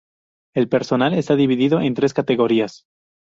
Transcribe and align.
El 0.55 0.67
personal 0.67 1.13
está 1.13 1.35
dividido 1.35 1.79
en 1.79 1.93
tres 1.93 2.15
categorías. 2.15 2.85